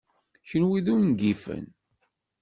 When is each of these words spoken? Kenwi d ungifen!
Kenwi 0.47 0.79
d 0.85 0.87
ungifen! 0.93 1.65